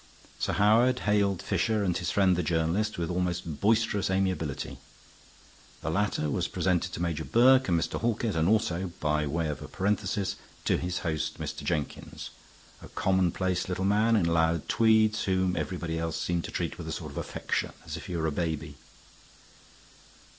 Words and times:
Sir 0.39 0.53
Howard 0.53 1.01
hailed 1.01 1.43
Fisher 1.43 1.83
and 1.83 1.95
his 1.95 2.09
friend 2.09 2.35
the 2.35 2.41
journalist 2.41 2.97
with 2.97 3.11
almost 3.11 3.61
boisterous 3.61 4.09
amiability. 4.09 4.79
The 5.81 5.91
latter 5.91 6.27
was 6.31 6.47
presented 6.47 6.91
to 6.93 6.99
Major 7.03 7.23
Burke 7.23 7.69
and 7.69 7.79
Mr. 7.79 8.01
Halkett 8.01 8.35
and 8.35 8.49
also 8.49 8.93
(by 8.99 9.27
way 9.27 9.47
of 9.47 9.61
a 9.61 9.67
parenthesis) 9.67 10.37
to 10.65 10.79
his 10.79 10.97
host, 11.05 11.37
Mr. 11.39 11.63
Jenkins, 11.63 12.31
a 12.81 12.87
commonplace 12.87 13.69
little 13.69 13.85
man 13.85 14.15
in 14.15 14.25
loud 14.25 14.67
tweeds, 14.67 15.25
whom 15.25 15.55
everybody 15.55 15.99
else 15.99 16.19
seemed 16.19 16.45
to 16.45 16.51
treat 16.51 16.79
with 16.79 16.87
a 16.87 16.91
sort 16.91 17.11
of 17.11 17.17
affection, 17.19 17.71
as 17.85 17.95
if 17.95 18.07
he 18.07 18.15
were 18.15 18.25
a 18.25 18.31
baby. 18.31 18.77